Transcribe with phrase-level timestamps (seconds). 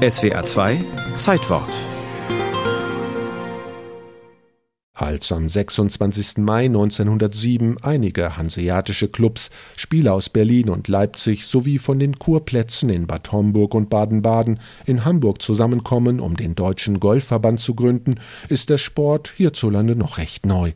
[0.00, 0.82] SWR 2
[1.18, 1.68] Zeitwort
[4.94, 6.38] Als am 26.
[6.38, 13.06] Mai 1907 einige hanseatische Clubs, Spieler aus Berlin und Leipzig sowie von den Kurplätzen in
[13.06, 18.14] Bad Homburg und Baden-Baden in Hamburg zusammenkommen, um den Deutschen Golfverband zu gründen,
[18.48, 20.72] ist der Sport hierzulande noch recht neu.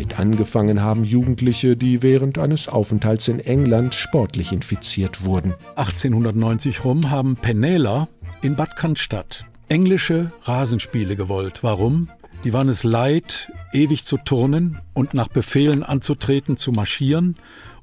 [0.00, 5.52] Damit angefangen haben Jugendliche, die während eines Aufenthalts in England sportlich infiziert wurden.
[5.76, 8.08] 1890 rum haben Penela
[8.40, 11.62] in Bad Cannstatt englische Rasenspiele gewollt.
[11.62, 12.08] Warum?
[12.44, 17.34] Die waren es leid, ewig zu turnen und nach Befehlen anzutreten, zu marschieren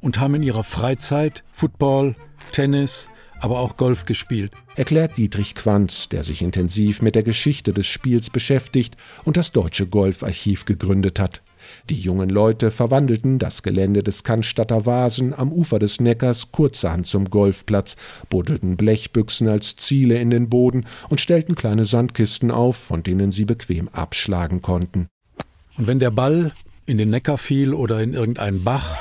[0.01, 2.15] und haben in ihrer Freizeit Football,
[2.51, 3.11] Tennis,
[3.41, 4.51] aber auch Golf gespielt.
[4.75, 9.85] Erklärt Dietrich Quanz, der sich intensiv mit der Geschichte des Spiels beschäftigt und das Deutsche
[9.85, 11.43] Golfarchiv gegründet hat.
[11.89, 17.29] Die jungen Leute verwandelten das Gelände des Cannstatter Vasen am Ufer des Neckars kurzerhand zum
[17.29, 17.95] Golfplatz,
[18.29, 23.45] buddelten Blechbüchsen als Ziele in den Boden und stellten kleine Sandkisten auf, von denen sie
[23.45, 25.07] bequem abschlagen konnten.
[25.77, 26.51] Und wenn der Ball
[26.85, 28.97] in den Neckar fiel oder in irgendeinen Bach,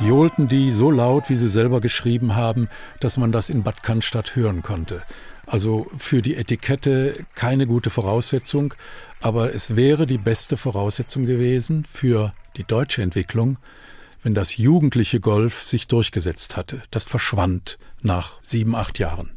[0.00, 2.68] johlten die so laut, wie sie selber geschrieben haben,
[3.00, 5.02] dass man das in Bad Cannstatt hören konnte.
[5.46, 8.74] Also für die Etikette keine gute Voraussetzung,
[9.20, 13.58] aber es wäre die beste Voraussetzung gewesen für die deutsche Entwicklung,
[14.22, 16.82] wenn das jugendliche Golf sich durchgesetzt hatte.
[16.90, 19.30] Das verschwand nach sieben, acht Jahren.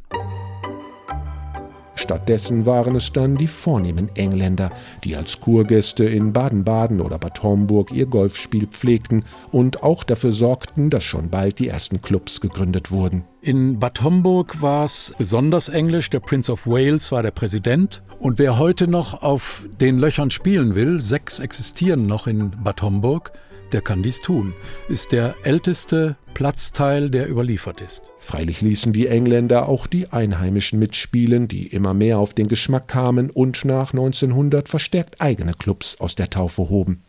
[2.00, 4.72] Stattdessen waren es dann die vornehmen Engländer,
[5.04, 10.90] die als Kurgäste in Baden-Baden oder Bad Homburg ihr Golfspiel pflegten und auch dafür sorgten,
[10.90, 13.26] dass schon bald die ersten Clubs gegründet wurden.
[13.42, 16.10] In Bad Homburg war es besonders englisch.
[16.10, 18.02] Der Prince of Wales war der Präsident.
[18.20, 23.34] Und wer heute noch auf den Löchern spielen will, sechs existieren noch in Bad Homburg,
[23.72, 24.54] der kann dies tun,
[24.88, 28.12] ist der älteste Platzteil, der überliefert ist.
[28.20, 33.30] Freilich ließen die Engländer auch die Einheimischen mitspielen, die immer mehr auf den Geschmack kamen
[33.30, 37.02] und nach 1900 verstärkt eigene Clubs aus der Taufe hoben.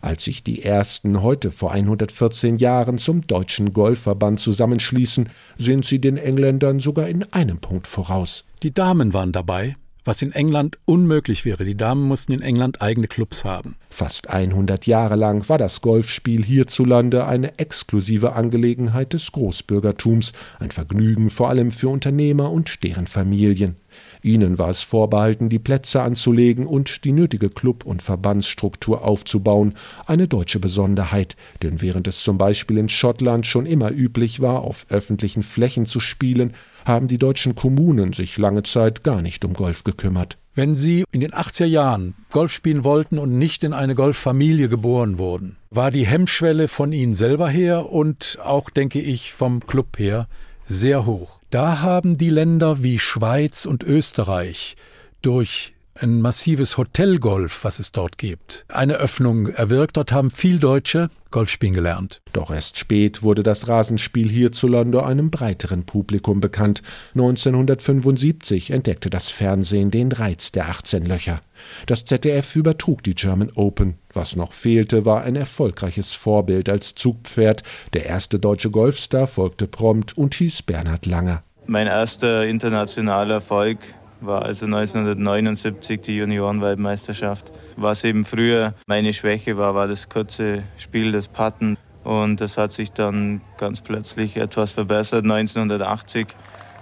[0.00, 6.16] Als sich die ersten heute vor 114 Jahren zum Deutschen Golfverband zusammenschließen, sind sie den
[6.16, 8.44] Engländern sogar in einem Punkt voraus.
[8.62, 9.76] Die Damen waren dabei,
[10.08, 11.66] was in England unmöglich wäre.
[11.66, 13.76] Die Damen mussten in England eigene Clubs haben.
[13.90, 21.28] Fast 100 Jahre lang war das Golfspiel hierzulande eine exklusive Angelegenheit des Großbürgertums, ein Vergnügen
[21.28, 23.76] vor allem für Unternehmer und deren Familien.
[24.22, 29.74] Ihnen war es vorbehalten, die Plätze anzulegen und die nötige Club- und Verbandsstruktur aufzubauen,
[30.06, 34.86] eine deutsche Besonderheit, denn während es zum Beispiel in Schottland schon immer üblich war, auf
[34.90, 36.52] öffentlichen Flächen zu spielen,
[36.84, 40.38] haben die deutschen Kommunen sich lange Zeit gar nicht um Golf gekümmert.
[40.58, 45.16] Wenn Sie in den 80er Jahren Golf spielen wollten und nicht in eine Golffamilie geboren
[45.16, 50.26] wurden, war die Hemmschwelle von Ihnen selber her und auch, denke ich, vom Club her
[50.68, 51.40] sehr hoch.
[51.50, 54.76] Da haben die Länder wie Schweiz und Österreich
[55.22, 59.96] durch ein massives Hotelgolf, was es dort gibt, eine Öffnung erwirkt.
[59.96, 62.22] Dort haben viel Deutsche Golf spielen gelernt.
[62.32, 66.82] Doch erst spät wurde das Rasenspiel hierzulande einem breiteren Publikum bekannt.
[67.14, 71.40] 1975 entdeckte das Fernsehen den Reiz der 18 Löcher.
[71.86, 73.98] Das ZDF übertrug die German Open.
[74.14, 77.62] Was noch fehlte, war ein erfolgreiches Vorbild als Zugpferd.
[77.92, 81.42] Der erste deutsche Golfstar folgte prompt und hieß Bernhard Langer.
[81.66, 83.78] Mein erster internationaler Erfolg
[84.20, 87.52] war also 1979 die Juniorenweltmeisterschaft.
[87.76, 91.76] Was eben früher meine Schwäche war, war das kurze Spiel, das Patten.
[92.04, 96.26] Und das hat sich dann ganz plötzlich etwas verbessert 1980.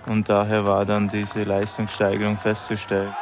[0.08, 3.12] Und daher war dann diese Leistungssteigerung festzustellen.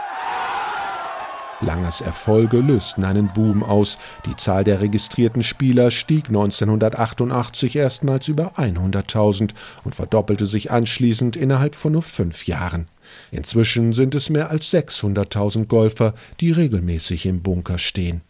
[1.60, 3.98] Langers Erfolge lösten einen Boom aus.
[4.26, 9.50] Die Zahl der registrierten Spieler stieg 1988 erstmals über 100.000
[9.84, 12.88] und verdoppelte sich anschließend innerhalb von nur fünf Jahren.
[13.30, 18.22] Inzwischen sind es mehr als 600.000 Golfer, die regelmäßig im Bunker stehen.